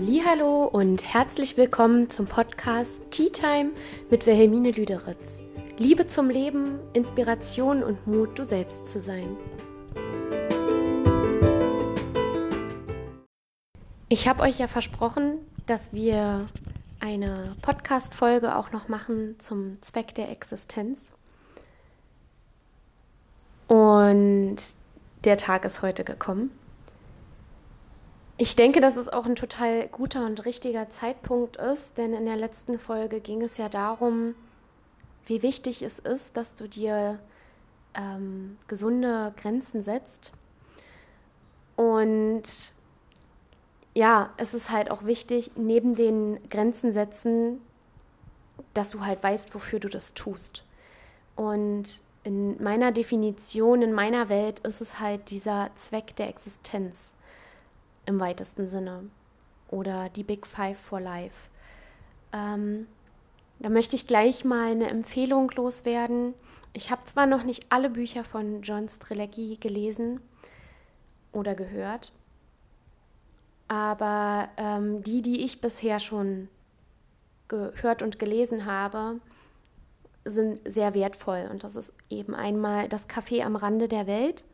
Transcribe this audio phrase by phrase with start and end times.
[0.00, 3.70] Hallo und herzlich willkommen zum Podcast Tea Time
[4.10, 5.40] mit Wilhelmine Lüderitz.
[5.76, 9.36] Liebe zum Leben, Inspiration und Mut, du selbst zu sein.
[14.08, 16.46] Ich habe euch ja versprochen, dass wir
[17.00, 21.10] eine Podcast-Folge auch noch machen zum Zweck der Existenz.
[23.66, 24.58] Und
[25.24, 26.52] der Tag ist heute gekommen.
[28.40, 32.36] Ich denke, dass es auch ein total guter und richtiger Zeitpunkt ist, denn in der
[32.36, 34.36] letzten Folge ging es ja darum,
[35.26, 37.18] wie wichtig es ist, dass du dir
[37.94, 40.30] ähm, gesunde Grenzen setzt.
[41.74, 42.44] Und
[43.92, 47.60] ja, es ist halt auch wichtig, neben den Grenzen setzen,
[48.72, 50.62] dass du halt weißt, wofür du das tust.
[51.34, 57.14] Und in meiner Definition, in meiner Welt ist es halt dieser Zweck der Existenz
[58.08, 59.04] im weitesten Sinne
[59.68, 61.48] oder die Big Five for Life.
[62.32, 62.86] Ähm,
[63.60, 66.34] da möchte ich gleich mal eine Empfehlung loswerden.
[66.72, 70.20] Ich habe zwar noch nicht alle Bücher von John Strelecki gelesen
[71.32, 72.12] oder gehört,
[73.68, 76.48] aber ähm, die, die ich bisher schon
[77.48, 79.20] gehört und gelesen habe,
[80.24, 81.48] sind sehr wertvoll.
[81.50, 84.44] Und das ist eben einmal das Café am Rande der Welt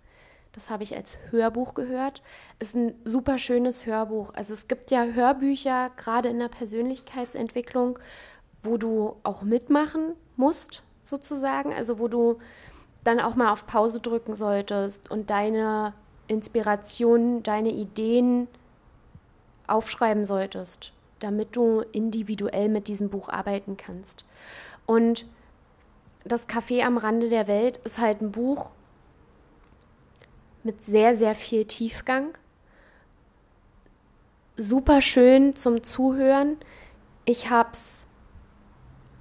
[0.55, 2.23] das habe ich als Hörbuch gehört.
[2.61, 4.33] Ist ein super schönes Hörbuch.
[4.35, 7.99] Also es gibt ja Hörbücher, gerade in der Persönlichkeitsentwicklung,
[8.63, 11.73] wo du auch mitmachen musst, sozusagen.
[11.73, 12.39] Also wo du
[13.03, 15.93] dann auch mal auf Pause drücken solltest und deine
[16.29, 18.47] Inspirationen, deine Ideen
[19.67, 24.25] aufschreiben solltest, damit du individuell mit diesem Buch arbeiten kannst.
[24.87, 25.27] Und
[26.25, 28.71] das Café am Rande der Welt ist halt ein Buch,
[30.65, 32.37] mit sehr, sehr viel Tiefgang.
[34.57, 36.57] Super schön zum Zuhören.
[37.25, 38.07] Ich habe es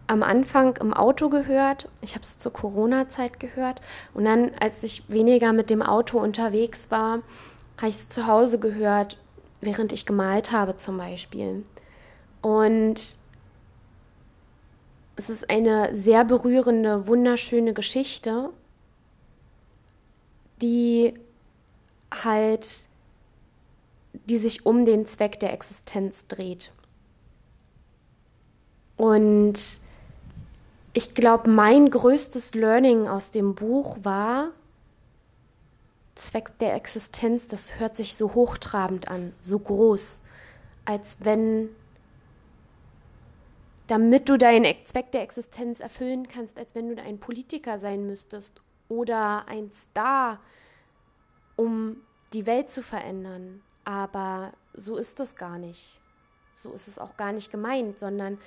[0.08, 3.82] am Anfang im Auto gehört, ich habe es zur Corona-Zeit gehört
[4.14, 7.22] und dann, als ich weniger mit dem Auto unterwegs war,
[7.78, 9.18] habe ich es zu Hause gehört,
[9.62, 11.64] während ich gemalt habe zum Beispiel.
[12.42, 13.18] Und
[15.16, 18.50] es ist eine sehr berührende, wunderschöne Geschichte,
[20.62, 21.14] die
[22.24, 22.88] halt,
[24.25, 26.72] die sich um den Zweck der Existenz dreht.
[28.96, 29.79] Und
[30.94, 34.50] ich glaube, mein größtes Learning aus dem Buch war,
[36.16, 40.22] Zweck der Existenz, das hört sich so hochtrabend an, so groß,
[40.85, 41.69] als wenn,
[43.88, 48.62] damit du deinen Zweck der Existenz erfüllen kannst, als wenn du ein Politiker sein müsstest
[48.90, 50.40] oder ein Star
[51.56, 51.97] um
[52.34, 53.62] die Welt zu verändern.
[53.86, 56.00] Aber so ist es gar nicht.
[56.56, 58.40] So ist es auch gar nicht gemeint, sondern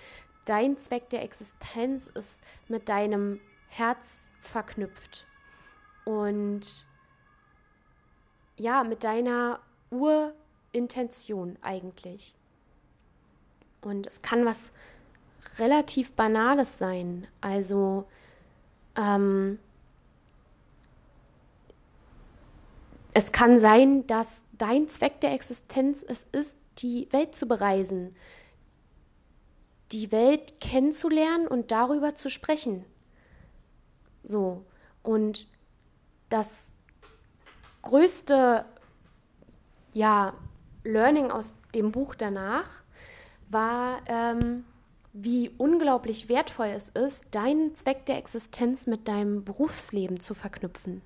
[0.45, 5.27] dein Zweck der Existenz ist mit deinem Herz verknüpft.
[6.05, 6.87] Und
[8.57, 12.35] ja, mit deiner Urintention eigentlich.
[13.83, 14.63] Und es kann was
[15.59, 17.27] relativ Banales sein.
[17.41, 18.07] Also
[18.97, 19.59] ähm,
[23.17, 28.15] Es kann sein, dass dein Zweck der Existenz es ist, die Welt zu bereisen,
[29.91, 32.85] die Welt kennenzulernen und darüber zu sprechen.
[34.23, 34.67] So.
[35.03, 35.47] Und
[36.29, 36.73] das
[37.81, 38.67] größte,
[39.95, 40.35] ja,
[40.85, 42.69] Learning aus dem Buch danach
[43.49, 44.67] war, ähm,
[45.15, 51.01] wie unglaublich wertvoll es ist, deinen Zweck der Existenz mit deinem Berufsleben zu verknüpfen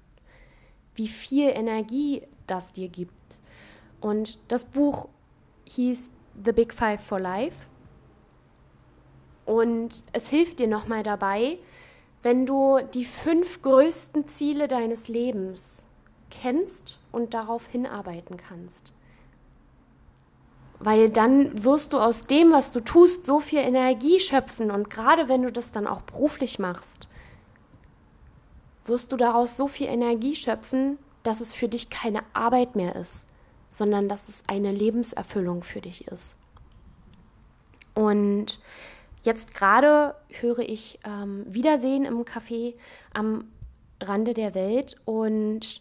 [0.95, 3.39] wie viel Energie das dir gibt.
[4.01, 5.09] Und das Buch
[5.65, 6.11] hieß
[6.45, 7.56] The Big Five for Life.
[9.45, 11.59] Und es hilft dir nochmal dabei,
[12.23, 15.87] wenn du die fünf größten Ziele deines Lebens
[16.31, 18.93] kennst und darauf hinarbeiten kannst.
[20.79, 24.70] Weil dann wirst du aus dem, was du tust, so viel Energie schöpfen.
[24.70, 27.09] Und gerade wenn du das dann auch beruflich machst,
[28.90, 33.26] wirst du daraus so viel Energie schöpfen, dass es für dich keine Arbeit mehr ist,
[33.70, 36.37] sondern dass es eine Lebenserfüllung für dich ist.
[37.94, 38.60] Und
[39.22, 42.75] jetzt gerade höre ich ähm, Wiedersehen im Café
[43.14, 43.44] am
[44.02, 45.81] Rande der Welt und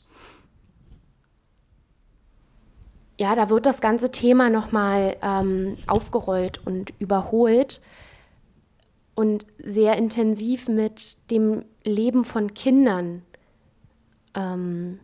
[3.18, 7.82] ja, da wird das ganze Thema nochmal ähm, aufgerollt und überholt
[9.20, 13.22] und sehr intensiv mit dem Leben von Kindern
[14.34, 15.02] ähm,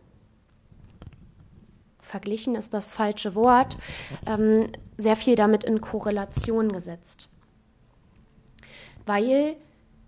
[2.00, 3.76] verglichen ist das falsche Wort,
[4.24, 7.28] ähm, sehr viel damit in Korrelation gesetzt.
[9.04, 9.56] Weil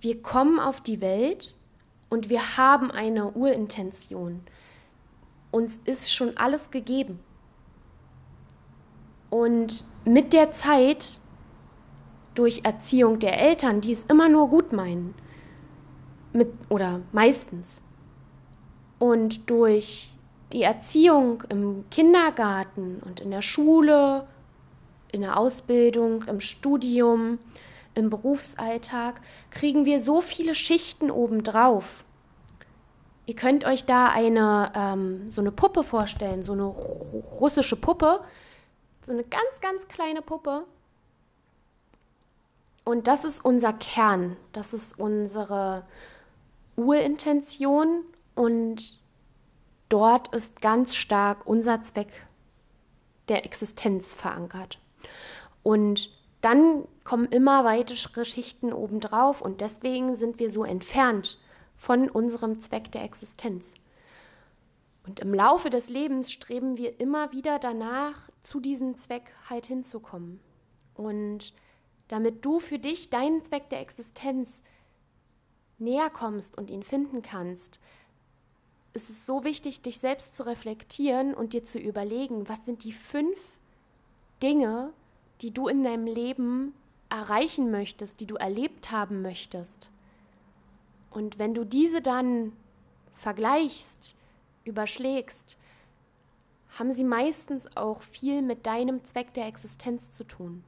[0.00, 1.54] wir kommen auf die Welt
[2.08, 4.40] und wir haben eine Urintention.
[5.50, 7.20] Uns ist schon alles gegeben.
[9.28, 11.20] Und mit der Zeit,
[12.38, 15.14] durch Erziehung der Eltern, die es immer nur gut meinen,
[16.32, 17.82] mit, oder meistens,
[19.00, 20.12] und durch
[20.52, 24.26] die Erziehung im Kindergarten und in der Schule,
[25.10, 27.38] in der Ausbildung, im Studium,
[27.94, 29.20] im Berufsalltag,
[29.50, 32.04] kriegen wir so viele Schichten obendrauf.
[33.26, 38.20] Ihr könnt euch da eine, ähm, so eine Puppe vorstellen, so eine russische Puppe,
[39.02, 40.64] so eine ganz, ganz kleine Puppe.
[42.88, 45.86] Und das ist unser Kern, das ist unsere
[46.74, 48.02] Urintention
[48.34, 48.98] und
[49.90, 52.24] dort ist ganz stark unser Zweck
[53.28, 54.78] der Existenz verankert.
[55.62, 61.36] Und dann kommen immer weitere Schichten obendrauf und deswegen sind wir so entfernt
[61.76, 63.74] von unserem Zweck der Existenz.
[65.06, 70.40] Und im Laufe des Lebens streben wir immer wieder danach, zu diesem Zweck halt hinzukommen.
[70.94, 71.52] Und
[72.08, 74.62] damit du für dich deinen Zweck der Existenz
[75.78, 77.80] näher kommst und ihn finden kannst,
[78.94, 82.92] ist es so wichtig, dich selbst zu reflektieren und dir zu überlegen, was sind die
[82.92, 83.38] fünf
[84.42, 84.92] Dinge,
[85.40, 86.74] die du in deinem Leben
[87.10, 89.90] erreichen möchtest, die du erlebt haben möchtest.
[91.10, 92.52] Und wenn du diese dann
[93.14, 94.16] vergleichst,
[94.64, 95.56] überschlägst,
[96.78, 100.64] haben sie meistens auch viel mit deinem Zweck der Existenz zu tun.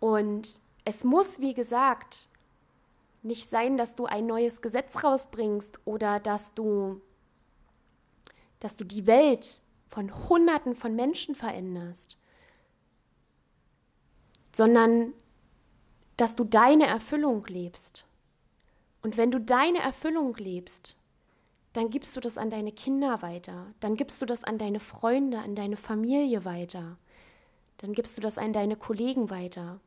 [0.00, 2.28] Und es muss, wie gesagt,
[3.22, 7.00] nicht sein, dass du ein neues Gesetz rausbringst oder dass du,
[8.60, 12.16] dass du die Welt von Hunderten von Menschen veränderst,
[14.52, 15.12] sondern
[16.16, 18.06] dass du deine Erfüllung lebst.
[19.02, 20.96] Und wenn du deine Erfüllung lebst,
[21.72, 25.38] dann gibst du das an deine Kinder weiter, dann gibst du das an deine Freunde,
[25.40, 26.96] an deine Familie weiter,
[27.78, 29.78] dann gibst du das an deine Kollegen weiter.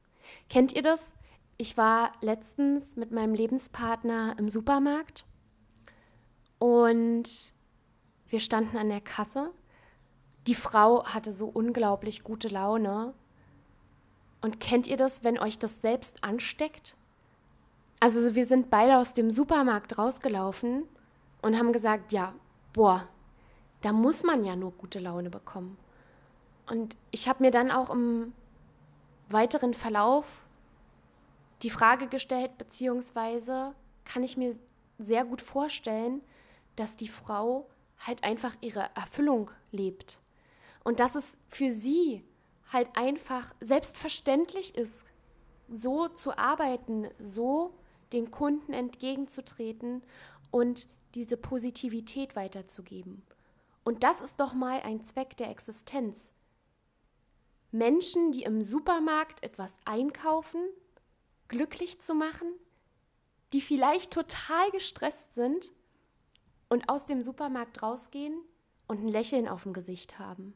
[0.49, 1.13] Kennt ihr das?
[1.57, 5.25] Ich war letztens mit meinem Lebenspartner im Supermarkt
[6.59, 7.53] und
[8.27, 9.51] wir standen an der Kasse.
[10.47, 13.13] Die Frau hatte so unglaublich gute Laune.
[14.41, 16.95] Und kennt ihr das, wenn euch das selbst ansteckt?
[17.99, 20.83] Also wir sind beide aus dem Supermarkt rausgelaufen
[21.41, 22.33] und haben gesagt, ja,
[22.71, 23.07] boah,
[23.81, 25.77] da muss man ja nur gute Laune bekommen.
[26.69, 28.33] Und ich habe mir dann auch im
[29.31, 30.41] weiteren Verlauf
[31.61, 34.55] die Frage gestellt, beziehungsweise kann ich mir
[34.97, 36.21] sehr gut vorstellen,
[36.75, 37.67] dass die Frau
[37.99, 40.19] halt einfach ihre Erfüllung lebt.
[40.83, 42.23] Und dass es für sie
[42.71, 45.05] halt einfach selbstverständlich ist,
[45.67, 47.73] so zu arbeiten, so
[48.13, 50.01] den Kunden entgegenzutreten
[50.51, 53.23] und diese Positivität weiterzugeben.
[53.83, 56.31] Und das ist doch mal ein Zweck der Existenz.
[57.71, 60.61] Menschen, die im Supermarkt etwas einkaufen,
[61.47, 62.47] glücklich zu machen,
[63.53, 65.71] die vielleicht total gestresst sind
[66.69, 68.39] und aus dem Supermarkt rausgehen
[68.87, 70.53] und ein Lächeln auf dem Gesicht haben.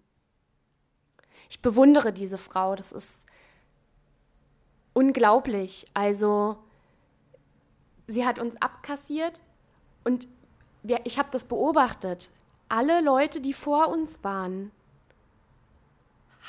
[1.49, 3.26] Ich bewundere diese Frau, das ist
[4.94, 5.87] unglaublich.
[5.94, 6.57] Also,
[8.07, 9.42] sie hat uns abkassiert
[10.04, 10.28] und
[10.83, 12.30] wir, ich habe das beobachtet.
[12.69, 14.71] Alle Leute, die vor uns waren,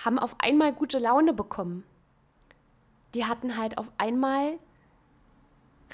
[0.04, 1.84] haben auf einmal gute Laune bekommen
[3.14, 4.58] die hatten halt auf einmal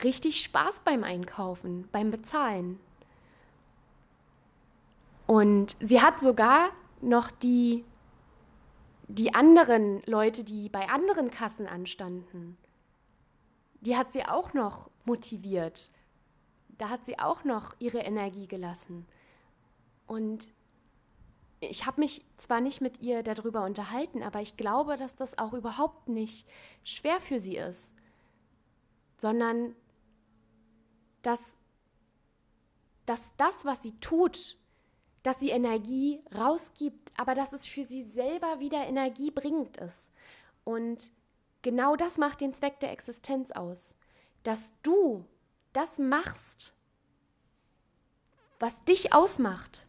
[0.02, 2.80] richtig Spaß beim Einkaufen, beim Bezahlen.
[5.26, 7.84] Und sie hat sogar noch die,
[9.08, 12.56] die anderen Leute, die bei anderen Kassen anstanden,
[13.82, 15.90] die hat sie auch noch motiviert.
[16.78, 19.06] Da hat sie auch noch ihre Energie gelassen.
[20.06, 20.52] Und
[21.60, 25.52] ich habe mich zwar nicht mit ihr darüber unterhalten, aber ich glaube, dass das auch
[25.52, 26.48] überhaupt nicht
[26.84, 27.92] schwer für sie ist,
[29.18, 29.76] sondern
[31.20, 31.54] dass,
[33.04, 34.56] dass das, was sie tut,
[35.22, 40.08] dass sie Energie rausgibt, aber dass es für sie selber wieder energiebringend ist.
[40.64, 41.12] Und
[41.60, 43.96] genau das macht den Zweck der Existenz aus,
[44.44, 45.26] dass du
[45.74, 46.72] das machst,
[48.58, 49.86] was dich ausmacht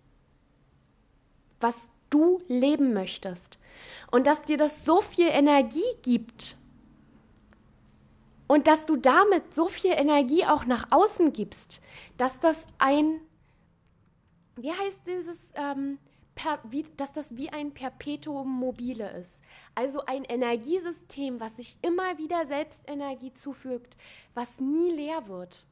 [1.62, 3.58] was du leben möchtest.
[4.12, 6.58] Und dass dir das so viel Energie gibt.
[8.48, 11.82] Und dass du damit so viel Energie auch nach außen gibst,
[12.18, 13.22] dass das ein,
[14.58, 15.98] wie heißt dieses, ähm,
[16.36, 19.42] per, wie, dass das wie ein Perpetuum mobile ist.
[19.74, 23.96] Also ein Energiesystem, was sich immer wieder selbst Energie zufügt,
[24.34, 25.66] was nie leer wird.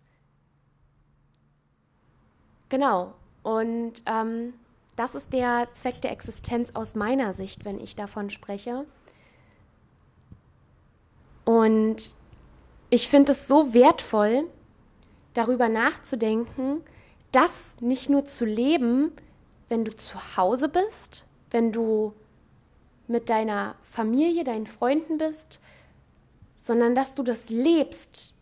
[2.70, 3.14] Genau.
[3.44, 4.54] Und ähm,
[5.00, 8.86] das ist der Zweck der Existenz aus meiner Sicht, wenn ich davon spreche.
[11.46, 12.14] Und
[12.90, 14.44] ich finde es so wertvoll,
[15.34, 16.82] darüber nachzudenken,
[17.32, 19.14] das nicht nur zu leben,
[19.70, 22.14] wenn du zu Hause bist, wenn du
[23.08, 25.62] mit deiner Familie, deinen Freunden bist,
[26.60, 28.36] sondern dass du das lebst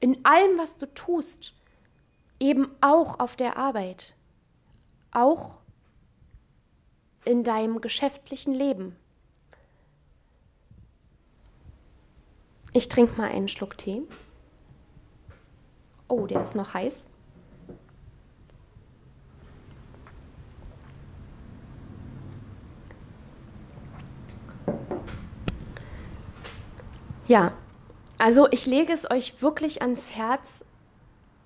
[0.00, 1.54] in allem, was du tust,
[2.40, 4.16] eben auch auf der Arbeit,
[5.12, 5.58] auch
[7.24, 8.96] in deinem geschäftlichen Leben.
[12.72, 14.02] Ich trinke mal einen Schluck Tee.
[16.08, 17.06] Oh, der ist noch heiß.
[27.26, 27.52] Ja,
[28.18, 30.64] also ich lege es euch wirklich ans Herz.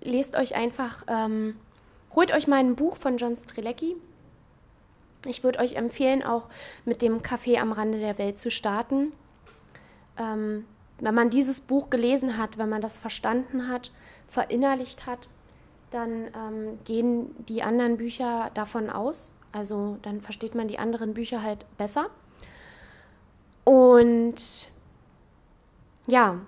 [0.01, 1.57] Lest euch einfach, ähm,
[2.15, 3.97] holt euch mal ein Buch von John Strelecki.
[5.29, 6.45] Ich würde euch empfehlen, auch
[6.85, 9.13] mit dem Café am Rande der Welt zu starten.
[10.17, 10.65] Ähm,
[11.01, 13.93] wenn man dieses Buch gelesen hat, wenn man das verstanden hat,
[14.27, 15.29] verinnerlicht hat,
[15.91, 19.33] dann ähm, gehen die anderen Bücher davon aus.
[19.53, 22.11] Also dann versteht man die anderen Bücher halt besser.
[23.65, 24.69] Und
[26.07, 26.41] ja,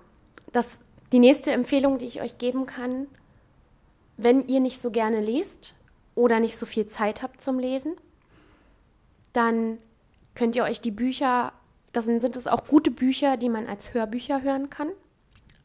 [0.51, 0.79] das,
[1.11, 3.07] die nächste Empfehlung, die ich euch geben kann,
[4.17, 5.73] wenn ihr nicht so gerne lest
[6.15, 7.95] oder nicht so viel Zeit habt zum Lesen,
[9.33, 9.77] dann
[10.35, 11.53] könnt ihr euch die Bücher,
[11.93, 14.89] das sind, es auch gute Bücher, die man als Hörbücher hören kann,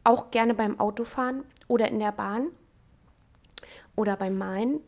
[0.05, 2.49] auch gerne beim Autofahren oder in der Bahn
[3.97, 4.81] oder beim Malen.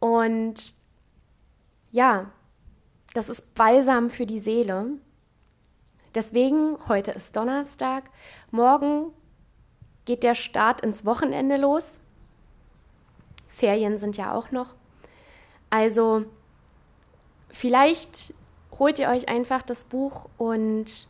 [0.00, 0.74] Und
[1.90, 2.30] ja,
[3.14, 4.92] das ist Balsam für die Seele.
[6.14, 8.10] Deswegen, heute ist Donnerstag,
[8.50, 9.12] morgen
[10.04, 12.00] geht der Start ins Wochenende los.
[13.48, 14.74] Ferien sind ja auch noch.
[15.70, 16.24] Also
[17.50, 18.34] vielleicht
[18.78, 21.08] holt ihr euch einfach das Buch und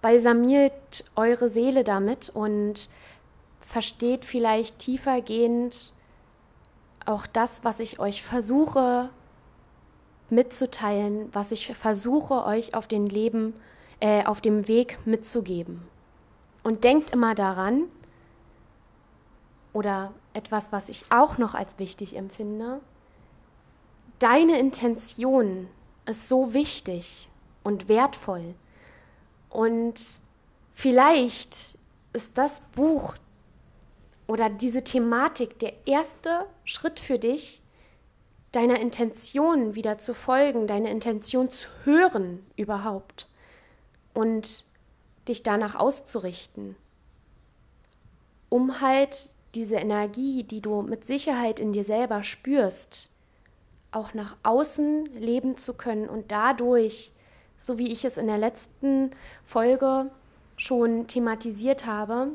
[0.00, 2.88] balsamiert eure Seele damit und
[3.60, 5.92] versteht vielleicht tiefergehend
[7.06, 9.10] auch das, was ich euch versuche
[10.28, 13.54] mitzuteilen, was ich versuche euch auf den Leben,
[14.00, 15.82] äh, auf dem Weg mitzugeben.
[16.62, 17.84] Und denkt immer daran,
[19.72, 22.80] oder etwas, was ich auch noch als wichtig empfinde,
[24.22, 25.68] deine Intention
[26.06, 27.28] ist so wichtig
[27.64, 28.54] und wertvoll.
[29.50, 30.00] Und
[30.72, 31.76] vielleicht
[32.12, 33.14] ist das Buch
[34.28, 37.62] oder diese Thematik der erste Schritt für dich,
[38.52, 43.26] deiner Intention wieder zu folgen, deine Intention zu hören überhaupt
[44.14, 44.64] und
[45.26, 46.76] dich danach auszurichten,
[48.50, 53.11] um halt diese Energie, die du mit Sicherheit in dir selber spürst,
[53.92, 57.12] auch nach außen leben zu können und dadurch,
[57.58, 59.10] so wie ich es in der letzten
[59.44, 60.10] Folge
[60.56, 62.32] schon thematisiert habe,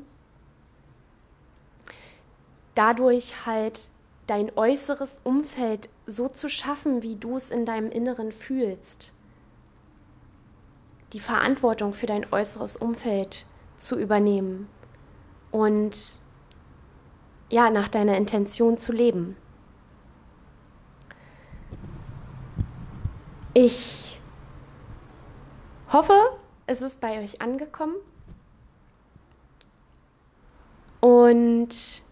[2.75, 3.91] dadurch halt
[4.27, 9.13] dein äußeres Umfeld so zu schaffen, wie du es in deinem Inneren fühlst.
[11.13, 13.45] Die Verantwortung für dein äußeres Umfeld
[13.77, 14.67] zu übernehmen
[15.51, 16.21] und
[17.49, 19.37] ja, nach deiner Intention zu leben.
[23.59, 24.19] Ich
[25.91, 26.13] hoffe,
[26.67, 27.95] es ist bei euch angekommen.
[30.99, 32.03] Und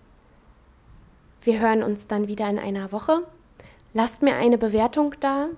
[1.43, 3.27] wir hören uns dann wieder in einer Woche.
[3.93, 5.49] Lasst mir eine Bewertung da.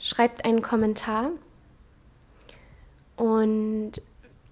[0.00, 1.30] Schreibt einen Kommentar.
[3.14, 4.02] Und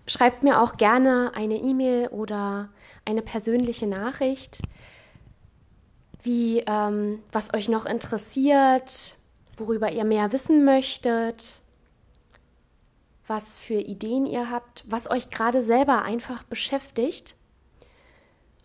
[0.06, 2.68] schreibt mir auch gerne eine E-Mail oder
[3.04, 4.62] eine persönliche Nachricht,
[6.22, 9.17] wie ähm, was euch noch interessiert,
[9.58, 11.62] worüber ihr mehr wissen möchtet,
[13.26, 17.36] was für Ideen ihr habt, was euch gerade selber einfach beschäftigt.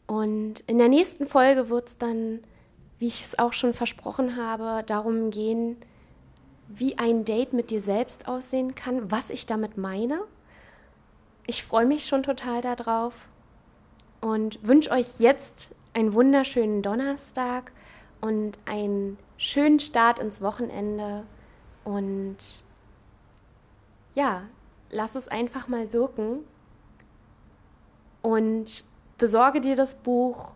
[0.07, 2.39] Und in der nächsten Folge wird es dann,
[2.99, 5.77] wie ich es auch schon versprochen habe, darum gehen,
[6.67, 10.21] wie ein Date mit dir selbst aussehen kann, was ich damit meine.
[11.45, 13.27] Ich freue mich schon total darauf
[14.21, 17.71] und wünsche euch jetzt einen wunderschönen Donnerstag
[18.21, 21.23] und einen schönen Start ins Wochenende.
[21.83, 22.37] Und
[24.15, 24.43] ja,
[24.89, 26.39] lass es einfach mal wirken
[28.21, 28.83] und
[29.17, 30.53] besorge dir das Buch.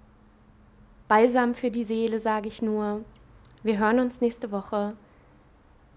[1.08, 3.04] Balsam für die Seele, sage ich nur.
[3.64, 4.94] Wir hören uns nächste Woche.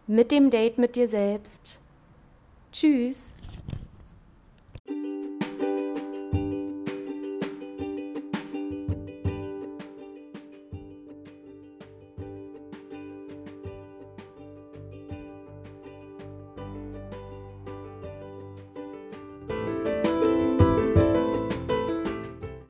[0.07, 1.79] mit dem Date mit dir selbst.
[2.73, 3.33] Tschüss.